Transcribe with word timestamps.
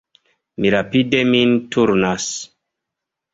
Mi 0.63 0.71
rapide 0.75 1.19
min 1.33 1.53
turnas. 1.77 2.27